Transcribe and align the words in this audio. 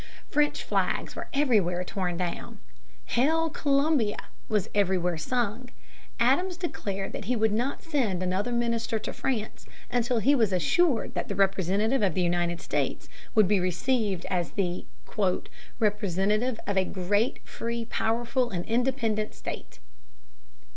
French 0.31 0.63
flags 0.63 1.15
were 1.15 1.27
everywhere 1.31 1.83
torn 1.83 2.17
down. 2.17 2.57
"Hail 3.05 3.51
Columbia" 3.51 4.17
was 4.49 4.67
everywhere 4.73 5.15
sung. 5.19 5.69
Adams 6.19 6.57
declared 6.57 7.13
that 7.13 7.25
he 7.25 7.35
would 7.35 7.51
not 7.51 7.83
send 7.83 8.23
another 8.23 8.51
minister 8.51 8.97
to 8.97 9.13
France 9.13 9.67
until 9.91 10.17
he 10.17 10.33
was 10.33 10.51
assured 10.51 11.13
that 11.13 11.27
the 11.27 11.35
representative 11.35 12.01
of 12.01 12.15
the 12.15 12.23
United 12.23 12.59
States 12.61 13.09
would 13.35 13.47
be 13.47 13.59
received 13.59 14.25
as 14.31 14.53
"the 14.53 14.87
representative 15.77 16.59
of 16.65 16.77
a 16.79 16.83
great, 16.83 17.47
free, 17.47 17.85
powerful, 17.85 18.49
and 18.49 18.65
independent 18.65 19.35
state." 19.35 19.77